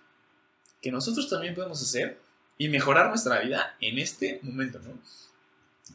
que 0.81 0.93
nosotros 0.93 1.29
también 1.29 1.55
podemos 1.55 1.83
hacer 1.83 2.19
y 2.57 2.69
mejorar 2.69 3.09
nuestra 3.09 3.41
vida 3.41 3.77
en 3.81 3.99
este 3.99 4.39
momento, 4.43 4.79
¿no? 4.81 4.99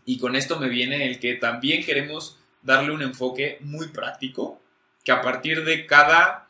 Y 0.05 0.19
con 0.19 0.35
esto 0.35 0.59
me 0.59 0.69
viene 0.69 1.07
el 1.07 1.19
que 1.19 1.35
también 1.35 1.85
queremos 1.85 2.37
darle 2.61 2.91
un 2.91 3.01
enfoque 3.01 3.57
muy 3.61 3.87
práctico, 3.87 4.61
que 5.03 5.11
a 5.11 5.21
partir 5.21 5.63
de 5.63 5.85
cada 5.85 6.44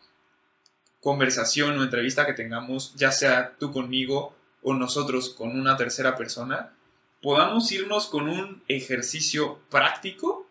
conversación 1.05 1.77
o 1.77 1.83
entrevista 1.83 2.25
que 2.25 2.33
tengamos, 2.33 2.95
ya 2.95 3.11
sea 3.11 3.53
tú 3.59 3.71
conmigo 3.71 4.35
o 4.63 4.73
nosotros 4.73 5.29
con 5.29 5.51
una 5.51 5.77
tercera 5.77 6.15
persona, 6.15 6.73
podamos 7.21 7.71
irnos 7.71 8.07
con 8.07 8.27
un 8.27 8.63
ejercicio 8.67 9.59
práctico 9.69 10.49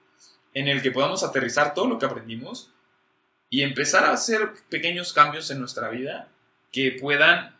en 0.52 0.68
el 0.68 0.80
que 0.80 0.92
podamos 0.92 1.24
aterrizar 1.24 1.74
todo 1.74 1.88
lo 1.88 1.98
que 1.98 2.06
aprendimos 2.06 2.72
y 3.50 3.62
empezar 3.62 4.04
a 4.04 4.12
hacer 4.12 4.52
pequeños 4.68 5.12
cambios 5.12 5.50
en 5.50 5.58
nuestra 5.58 5.88
vida 5.88 6.28
que 6.70 6.96
puedan 7.00 7.56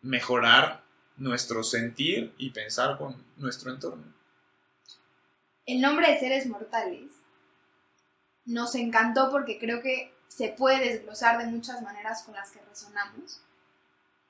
mejorar 0.00 0.84
nuestro 1.16 1.64
sentir 1.64 2.32
y 2.38 2.50
pensar 2.50 2.98
con 2.98 3.20
nuestro 3.36 3.72
entorno. 3.72 4.14
El 5.66 5.80
nombre 5.80 6.12
de 6.12 6.20
seres 6.20 6.46
mortales 6.46 7.10
nos 8.44 8.76
encantó 8.76 9.28
porque 9.28 9.58
creo 9.58 9.82
que 9.82 10.16
se 10.28 10.48
puede 10.50 10.92
desglosar 10.92 11.38
de 11.38 11.46
muchas 11.46 11.82
maneras 11.82 12.22
con 12.22 12.34
las 12.34 12.50
que 12.50 12.60
resonamos. 12.60 13.42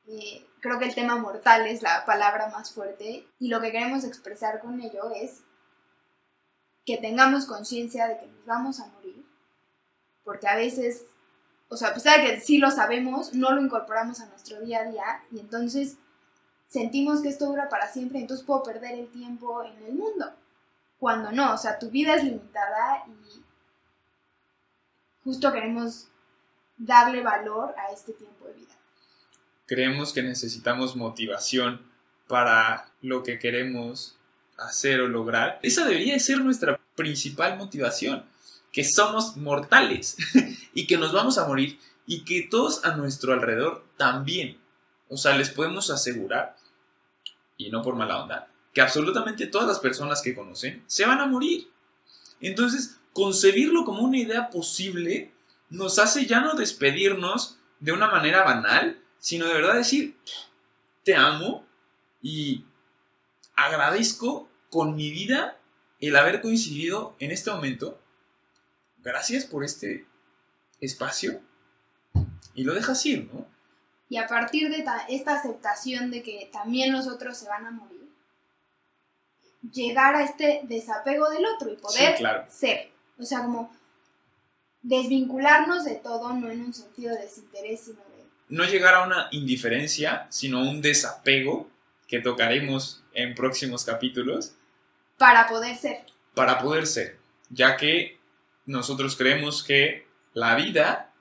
Eh, 0.06 0.46
creo 0.60 0.78
que 0.78 0.86
el 0.86 0.94
tema 0.94 1.16
mortal 1.16 1.66
es 1.66 1.82
la 1.82 2.06
palabra 2.06 2.48
más 2.48 2.72
fuerte 2.72 3.28
y 3.38 3.48
lo 3.48 3.60
que 3.60 3.72
queremos 3.72 4.04
expresar 4.04 4.60
con 4.60 4.80
ello 4.80 5.10
es 5.14 5.42
que 6.86 6.96
tengamos 6.96 7.44
conciencia 7.44 8.08
de 8.08 8.18
que 8.18 8.26
nos 8.26 8.46
vamos 8.46 8.80
a 8.80 8.86
morir 8.86 9.28
porque 10.28 10.46
a 10.46 10.56
veces, 10.56 11.06
o 11.70 11.76
sea, 11.78 11.88
a 11.88 11.94
pesar 11.94 12.20
que 12.20 12.38
sí 12.38 12.58
lo 12.58 12.70
sabemos, 12.70 13.32
no 13.32 13.50
lo 13.52 13.62
incorporamos 13.62 14.20
a 14.20 14.26
nuestro 14.26 14.60
día 14.60 14.80
a 14.80 14.84
día 14.84 15.22
y 15.32 15.40
entonces 15.40 15.96
sentimos 16.66 17.22
que 17.22 17.30
esto 17.30 17.46
dura 17.46 17.70
para 17.70 17.90
siempre, 17.90 18.20
entonces 18.20 18.44
puedo 18.44 18.62
perder 18.62 18.98
el 18.98 19.10
tiempo 19.10 19.64
en 19.64 19.82
el 19.84 19.94
mundo. 19.94 20.30
cuando 20.98 21.32
no, 21.32 21.54
o 21.54 21.56
sea, 21.56 21.78
tu 21.78 21.88
vida 21.88 22.14
es 22.14 22.24
limitada 22.24 23.04
y 23.06 23.42
justo 25.28 25.52
queremos 25.52 26.06
darle 26.78 27.22
valor 27.22 27.74
a 27.76 27.92
este 27.92 28.14
tiempo 28.14 28.46
de 28.46 28.54
vida. 28.54 28.74
Creemos 29.66 30.14
que 30.14 30.22
necesitamos 30.22 30.96
motivación 30.96 31.82
para 32.26 32.90
lo 33.02 33.22
que 33.22 33.38
queremos 33.38 34.16
hacer 34.56 35.02
o 35.02 35.06
lograr. 35.06 35.58
Esa 35.62 35.84
debería 35.84 36.18
ser 36.18 36.40
nuestra 36.40 36.80
principal 36.94 37.58
motivación, 37.58 38.24
que 38.72 38.84
somos 38.84 39.36
mortales 39.36 40.16
y 40.72 40.86
que 40.86 40.96
nos 40.96 41.12
vamos 41.12 41.36
a 41.36 41.46
morir 41.46 41.78
y 42.06 42.24
que 42.24 42.48
todos 42.50 42.86
a 42.86 42.96
nuestro 42.96 43.34
alrededor 43.34 43.84
también. 43.98 44.58
O 45.10 45.18
sea, 45.18 45.36
les 45.36 45.50
podemos 45.50 45.90
asegurar, 45.90 46.56
y 47.58 47.68
no 47.68 47.82
por 47.82 47.96
mala 47.96 48.22
onda, 48.22 48.48
que 48.72 48.80
absolutamente 48.80 49.46
todas 49.46 49.68
las 49.68 49.78
personas 49.78 50.22
que 50.22 50.34
conocen 50.34 50.82
se 50.86 51.04
van 51.04 51.20
a 51.20 51.26
morir. 51.26 51.68
Entonces, 52.40 52.97
concebirlo 53.12 53.84
como 53.84 54.02
una 54.02 54.18
idea 54.18 54.50
posible 54.50 55.32
nos 55.70 55.98
hace 55.98 56.26
ya 56.26 56.40
no 56.40 56.54
despedirnos 56.54 57.58
de 57.80 57.92
una 57.92 58.08
manera 58.08 58.42
banal, 58.42 59.00
sino 59.18 59.46
de 59.46 59.54
verdad 59.54 59.74
decir, 59.74 60.16
te 61.04 61.14
amo 61.14 61.64
y 62.22 62.64
agradezco 63.56 64.48
con 64.70 64.94
mi 64.94 65.10
vida 65.10 65.58
el 66.00 66.16
haber 66.16 66.40
coincidido 66.40 67.16
en 67.18 67.30
este 67.30 67.50
momento. 67.50 68.00
Gracias 68.98 69.44
por 69.44 69.64
este 69.64 70.06
espacio. 70.80 71.40
Y 72.54 72.64
lo 72.64 72.74
dejas 72.74 73.04
ir, 73.06 73.30
¿no? 73.32 73.46
Y 74.08 74.16
a 74.16 74.26
partir 74.26 74.70
de 74.70 74.84
esta 75.08 75.34
aceptación 75.34 76.10
de 76.10 76.22
que 76.22 76.48
también 76.52 76.92
los 76.92 77.06
otros 77.06 77.36
se 77.36 77.46
van 77.46 77.66
a 77.66 77.70
morir, 77.70 78.08
llegar 79.70 80.16
a 80.16 80.24
este 80.24 80.60
desapego 80.64 81.28
del 81.28 81.44
otro 81.44 81.70
y 81.70 81.76
poder 81.76 82.16
ser. 82.48 82.90
O 83.18 83.24
sea, 83.24 83.42
como 83.42 83.74
desvincularnos 84.82 85.84
de 85.84 85.96
todo, 85.96 86.32
no 86.32 86.50
en 86.50 86.62
un 86.62 86.72
sentido 86.72 87.14
de 87.14 87.22
desinterés, 87.22 87.80
sino 87.80 87.98
de... 87.98 88.24
No 88.48 88.64
llegar 88.64 88.94
a 88.94 89.04
una 89.04 89.28
indiferencia, 89.32 90.26
sino 90.30 90.62
un 90.62 90.80
desapego 90.80 91.68
que 92.06 92.20
tocaremos 92.20 93.02
en 93.12 93.34
próximos 93.34 93.84
capítulos. 93.84 94.52
Para 95.18 95.48
poder 95.48 95.76
ser. 95.76 96.04
Para 96.34 96.58
poder 96.60 96.86
ser, 96.86 97.18
ya 97.50 97.76
que 97.76 98.18
nosotros 98.64 99.16
creemos 99.16 99.62
que 99.62 100.06
la 100.32 100.54
vida 100.54 101.12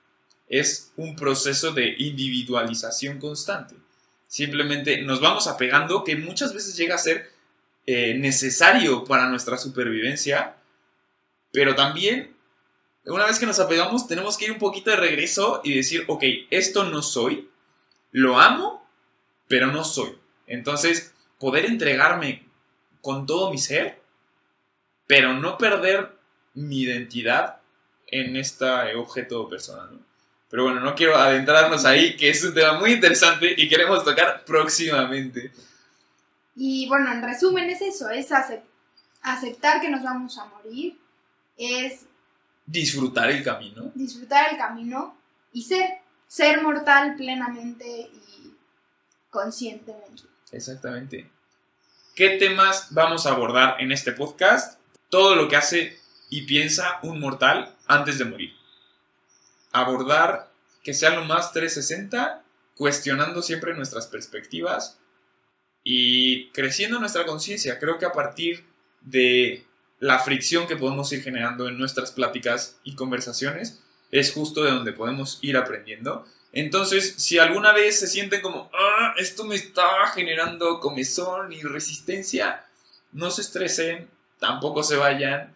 es 0.48 0.92
un 0.96 1.16
proceso 1.16 1.72
de 1.72 1.94
individualización 1.98 3.18
constante. 3.18 3.74
Simplemente 4.26 5.02
nos 5.02 5.20
vamos 5.20 5.46
apegando 5.46 6.04
que 6.04 6.16
muchas 6.16 6.54
veces 6.54 6.76
llega 6.76 6.94
a 6.94 6.98
ser 6.98 7.30
eh, 7.86 8.14
necesario 8.14 9.04
para 9.04 9.28
nuestra 9.28 9.56
supervivencia, 9.56 10.56
pero 11.52 11.74
también 11.74 12.36
una 13.04 13.26
vez 13.26 13.38
que 13.38 13.46
nos 13.46 13.58
apegamos 13.58 14.06
tenemos 14.06 14.36
que 14.36 14.46
ir 14.46 14.52
un 14.52 14.58
poquito 14.58 14.90
de 14.90 14.96
regreso 14.96 15.60
y 15.64 15.74
decir, 15.74 16.04
ok, 16.08 16.22
esto 16.50 16.84
no 16.84 17.02
soy, 17.02 17.48
lo 18.12 18.38
amo, 18.38 18.86
pero 19.46 19.68
no 19.68 19.84
soy. 19.84 20.16
Entonces, 20.46 21.14
poder 21.38 21.64
entregarme 21.64 22.46
con 23.00 23.26
todo 23.26 23.50
mi 23.50 23.58
ser, 23.58 24.00
pero 25.06 25.32
no 25.34 25.56
perder 25.56 26.16
mi 26.54 26.82
identidad 26.82 27.60
en 28.06 28.36
este 28.36 28.66
objeto 28.96 29.48
personal. 29.48 29.98
Pero 30.50 30.64
bueno, 30.64 30.80
no 30.80 30.94
quiero 30.94 31.16
adentrarnos 31.16 31.84
ahí, 31.84 32.16
que 32.16 32.30
es 32.30 32.42
un 32.42 32.54
tema 32.54 32.78
muy 32.78 32.92
interesante 32.92 33.54
y 33.56 33.68
queremos 33.68 34.04
tocar 34.04 34.44
próximamente. 34.44 35.52
Y 36.56 36.88
bueno, 36.88 37.12
en 37.12 37.22
resumen 37.22 37.68
es 37.70 37.82
eso, 37.82 38.10
es 38.10 38.28
aceptar 39.22 39.80
que 39.80 39.90
nos 39.90 40.02
vamos 40.02 40.38
a 40.38 40.46
morir, 40.46 40.98
es... 41.58 42.06
Disfrutar 42.66 43.30
el 43.30 43.42
camino. 43.42 43.90
Disfrutar 43.94 44.52
el 44.52 44.58
camino 44.58 45.16
y 45.52 45.62
ser, 45.62 45.98
ser 46.26 46.62
mortal 46.62 47.16
plenamente 47.16 47.86
y 47.86 48.54
conscientemente. 49.30 50.22
Exactamente. 50.52 51.30
¿Qué 52.14 52.30
temas 52.30 52.88
vamos 52.90 53.26
a 53.26 53.32
abordar 53.32 53.76
en 53.80 53.92
este 53.92 54.12
podcast? 54.12 54.78
Todo 55.08 55.34
lo 55.34 55.48
que 55.48 55.56
hace 55.56 55.98
y 56.30 56.42
piensa 56.42 56.98
un 57.02 57.20
mortal 57.20 57.74
antes 57.86 58.18
de 58.18 58.24
morir. 58.24 58.52
Abordar 59.72 60.50
que 60.82 60.94
sea 60.94 61.10
lo 61.10 61.24
más 61.24 61.52
360, 61.52 62.42
cuestionando 62.74 63.42
siempre 63.42 63.74
nuestras 63.74 64.06
perspectivas 64.06 64.98
y 65.84 66.50
creciendo 66.50 66.98
nuestra 66.98 67.26
conciencia. 67.26 67.78
Creo 67.78 67.98
que 67.98 68.06
a 68.06 68.12
partir 68.12 68.66
de 69.00 69.67
la 70.00 70.18
fricción 70.18 70.66
que 70.66 70.76
podemos 70.76 71.12
ir 71.12 71.22
generando 71.22 71.68
en 71.68 71.78
nuestras 71.78 72.12
pláticas 72.12 72.78
y 72.84 72.94
conversaciones 72.94 73.80
es 74.10 74.32
justo 74.32 74.62
de 74.62 74.70
donde 74.70 74.92
podemos 74.92 75.38
ir 75.42 75.56
aprendiendo 75.56 76.24
entonces, 76.52 77.14
si 77.18 77.38
alguna 77.38 77.72
vez 77.72 77.98
se 77.98 78.06
sienten 78.06 78.40
como, 78.40 78.70
ah, 78.72 79.14
esto 79.18 79.44
me 79.44 79.54
está 79.54 80.06
generando 80.14 80.80
comezón 80.80 81.52
y 81.52 81.62
resistencia, 81.62 82.64
no 83.12 83.30
se 83.30 83.42
estresen, 83.42 84.08
tampoco 84.38 84.82
se 84.82 84.96
vayan, 84.96 85.54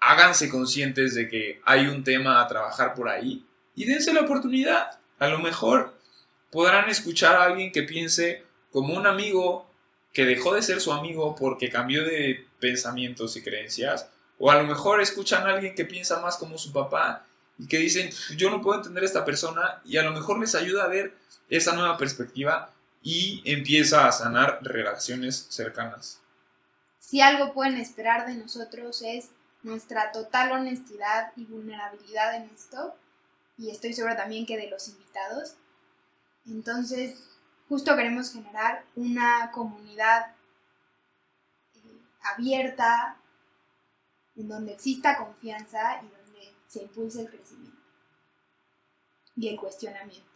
háganse 0.00 0.48
conscientes 0.48 1.14
de 1.14 1.28
que 1.28 1.60
hay 1.64 1.86
un 1.86 2.02
tema 2.02 2.40
a 2.40 2.48
trabajar 2.48 2.94
por 2.94 3.08
ahí 3.08 3.44
y 3.74 3.84
dense 3.84 4.12
la 4.12 4.22
oportunidad. 4.22 4.98
A 5.18 5.28
lo 5.28 5.38
mejor 5.38 5.94
podrán 6.50 6.88
escuchar 6.88 7.36
a 7.36 7.44
alguien 7.44 7.72
que 7.72 7.82
piense 7.82 8.44
como 8.72 8.94
un 8.94 9.06
amigo 9.06 9.70
que 10.14 10.24
dejó 10.24 10.54
de 10.54 10.62
ser 10.62 10.80
su 10.80 10.92
amigo 10.92 11.34
porque 11.34 11.68
cambió 11.68 12.04
de 12.04 12.46
pensamientos 12.60 13.36
y 13.36 13.42
creencias, 13.42 14.08
o 14.38 14.50
a 14.50 14.54
lo 14.54 14.64
mejor 14.64 15.00
escuchan 15.02 15.46
a 15.46 15.54
alguien 15.54 15.74
que 15.74 15.84
piensa 15.84 16.20
más 16.20 16.36
como 16.36 16.56
su 16.56 16.72
papá 16.72 17.26
y 17.58 17.66
que 17.66 17.78
dicen, 17.78 18.10
yo 18.36 18.48
no 18.48 18.62
puedo 18.62 18.78
entender 18.78 19.02
a 19.02 19.06
esta 19.06 19.24
persona 19.24 19.82
y 19.84 19.96
a 19.98 20.02
lo 20.02 20.12
mejor 20.12 20.38
les 20.38 20.54
ayuda 20.54 20.84
a 20.84 20.88
ver 20.88 21.14
esa 21.50 21.74
nueva 21.74 21.98
perspectiva 21.98 22.70
y 23.02 23.42
empieza 23.44 24.06
a 24.06 24.12
sanar 24.12 24.60
relaciones 24.62 25.46
cercanas. 25.50 26.20
Si 27.00 27.20
algo 27.20 27.52
pueden 27.52 27.76
esperar 27.76 28.26
de 28.26 28.36
nosotros 28.36 29.02
es 29.02 29.28
nuestra 29.62 30.12
total 30.12 30.52
honestidad 30.52 31.32
y 31.36 31.44
vulnerabilidad 31.44 32.36
en 32.36 32.50
esto, 32.54 32.94
y 33.58 33.70
estoy 33.70 33.92
segura 33.92 34.16
también 34.16 34.46
que 34.46 34.56
de 34.56 34.70
los 34.70 34.88
invitados. 34.88 35.54
Entonces, 36.46 37.16
justo 37.68 37.96
queremos 37.96 38.32
generar 38.32 38.84
una 38.96 39.50
comunidad 39.52 40.34
eh, 41.74 41.80
abierta, 42.22 43.16
en 44.36 44.48
donde 44.48 44.72
exista 44.72 45.18
confianza 45.18 46.02
y 46.02 46.14
se 46.68 46.82
impulsa 46.82 47.20
el 47.20 47.30
crecimiento 47.30 47.78
y 49.36 49.48
el 49.48 49.56
cuestionamiento. 49.56 50.28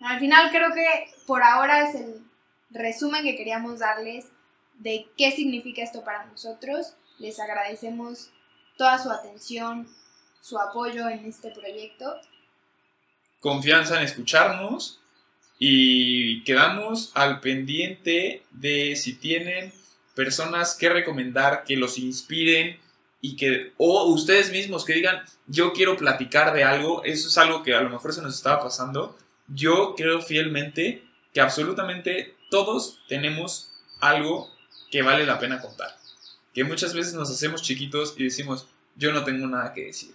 Al 0.00 0.20
final 0.20 0.50
creo 0.50 0.72
que 0.72 1.12
por 1.26 1.42
ahora 1.42 1.88
es 1.88 1.94
el 1.96 2.24
resumen 2.70 3.22
que 3.22 3.36
queríamos 3.36 3.80
darles 3.80 4.26
de 4.74 5.08
qué 5.16 5.32
significa 5.32 5.82
esto 5.82 6.04
para 6.04 6.24
nosotros. 6.26 6.94
Les 7.18 7.40
agradecemos 7.40 8.30
toda 8.76 8.98
su 8.98 9.10
atención, 9.10 9.88
su 10.40 10.58
apoyo 10.58 11.08
en 11.08 11.24
este 11.26 11.50
proyecto. 11.50 12.14
Confianza 13.40 13.98
en 13.98 14.04
escucharnos 14.04 15.00
y 15.58 16.44
quedamos 16.44 17.12
al 17.14 17.40
pendiente 17.40 18.42
de 18.50 18.96
si 18.96 19.14
tienen 19.14 19.72
personas 20.14 20.74
que 20.74 20.88
recomendar 20.88 21.64
que 21.64 21.76
los 21.76 21.98
inspiren 21.98 22.78
y 23.20 23.36
que, 23.36 23.72
o 23.76 24.04
ustedes 24.04 24.50
mismos 24.50 24.84
que 24.84 24.94
digan, 24.94 25.22
yo 25.46 25.72
quiero 25.72 25.96
platicar 25.96 26.52
de 26.52 26.64
algo, 26.64 27.04
eso 27.04 27.28
es 27.28 27.38
algo 27.38 27.62
que 27.62 27.74
a 27.74 27.80
lo 27.80 27.90
mejor 27.90 28.12
se 28.12 28.22
nos 28.22 28.34
estaba 28.34 28.62
pasando, 28.62 29.16
yo 29.48 29.94
creo 29.96 30.20
fielmente 30.20 31.04
que 31.32 31.40
absolutamente 31.40 32.36
todos 32.50 33.00
tenemos 33.08 33.72
algo 34.00 34.50
que 34.90 35.02
vale 35.02 35.26
la 35.26 35.38
pena 35.38 35.60
contar. 35.60 35.96
Que 36.54 36.64
muchas 36.64 36.94
veces 36.94 37.14
nos 37.14 37.30
hacemos 37.30 37.62
chiquitos 37.62 38.14
y 38.16 38.24
decimos, 38.24 38.68
yo 38.96 39.12
no 39.12 39.24
tengo 39.24 39.46
nada 39.46 39.72
que 39.72 39.86
decir. 39.86 40.14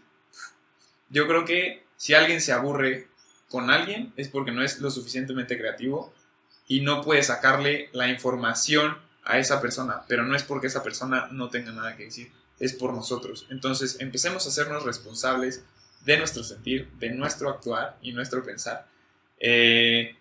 Yo 1.10 1.28
creo 1.28 1.46
que 1.46 1.86
si 1.96 2.14
alguien 2.14 2.42
se 2.42 2.52
aburre 2.52 3.08
con 3.54 3.70
alguien 3.70 4.12
es 4.18 4.30
porque 4.30 4.52
no 4.52 4.64
es 4.64 4.80
lo 4.80 4.90
suficientemente 4.90 5.60
creativo 5.60 6.12
y 6.68 6.82
no 6.82 7.04
puede 7.04 7.22
sacarle 7.22 7.92
la 7.94 8.08
información 8.10 8.98
a 9.24 9.38
esa 9.38 9.62
persona, 9.62 10.02
pero 10.08 10.24
no 10.24 10.36
es 10.36 10.42
porque 10.42 10.66
esa 10.66 10.82
persona 10.82 11.28
no 11.30 11.52
tenga 11.52 11.72
nada 11.72 11.96
que 11.96 12.06
decir 12.06 12.32
es 12.60 12.74
por 12.74 12.96
nosotros. 12.96 13.46
Entonces 13.52 13.98
empecemos 14.00 14.48
a 14.48 14.50
hacernos 14.50 14.84
responsables 14.86 15.64
de 16.04 16.18
nuestro 16.18 16.44
sentir, 16.44 16.90
de 16.94 17.12
nuestro 17.12 17.48
actuar 17.48 17.96
y 18.02 18.12
nuestro 18.14 18.44
pensar. 18.44 18.88
Eh, 19.40 20.16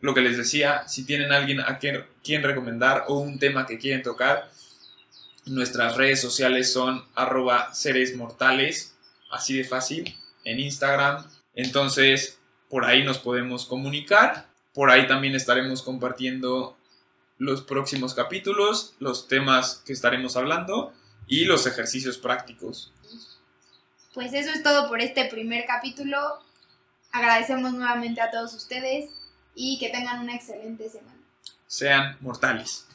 lo 0.00 0.12
que 0.12 0.22
les 0.22 0.36
decía, 0.36 0.88
si 0.88 1.06
tienen 1.06 1.30
alguien 1.30 1.60
a 1.60 1.78
quien, 1.78 2.04
quien, 2.24 2.42
recomendar 2.42 3.04
o 3.06 3.20
un 3.20 3.38
tema 3.38 3.64
que 3.64 3.78
quieren 3.78 4.02
tocar, 4.02 4.50
nuestras 5.44 5.96
redes 5.96 6.20
sociales 6.20 6.72
son 6.72 7.04
arroba 7.14 7.72
seres 7.72 8.16
mortales, 8.16 8.96
así 9.30 9.56
de 9.56 9.62
fácil, 9.62 10.16
en 10.42 10.58
Instagram. 10.58 11.24
Entonces, 11.54 12.40
por 12.76 12.84
ahí 12.84 13.02
nos 13.04 13.16
podemos 13.16 13.64
comunicar. 13.64 14.48
Por 14.74 14.90
ahí 14.90 15.06
también 15.06 15.34
estaremos 15.34 15.80
compartiendo 15.80 16.76
los 17.38 17.62
próximos 17.62 18.12
capítulos, 18.12 18.94
los 18.98 19.28
temas 19.28 19.76
que 19.86 19.94
estaremos 19.94 20.36
hablando 20.36 20.92
y 21.26 21.46
los 21.46 21.66
ejercicios 21.66 22.18
prácticos. 22.18 22.92
Pues 24.12 24.34
eso 24.34 24.50
es 24.50 24.62
todo 24.62 24.90
por 24.90 25.00
este 25.00 25.24
primer 25.24 25.64
capítulo. 25.64 26.18
Agradecemos 27.12 27.72
nuevamente 27.72 28.20
a 28.20 28.30
todos 28.30 28.52
ustedes 28.52 29.08
y 29.54 29.78
que 29.78 29.88
tengan 29.88 30.20
una 30.20 30.34
excelente 30.34 30.90
semana. 30.90 31.16
Sean 31.66 32.18
mortales. 32.20 32.85